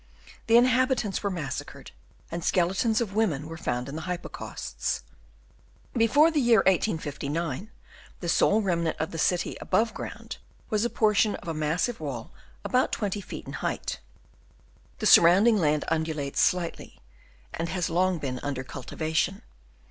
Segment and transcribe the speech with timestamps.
[0.47, 1.91] The inhabitants were massacred,
[2.31, 5.03] and skeletons of women were found in the hypocausts.
[5.95, 7.69] Before the year 1859,
[8.19, 10.37] the sole remnant of the city above ground,
[10.71, 12.33] was a portion of a massive wall
[12.65, 13.45] about 20 ft.
[13.45, 13.99] in height.
[14.97, 16.99] The surrounding land undulates slightly,
[17.53, 19.43] and has long been under cultivation.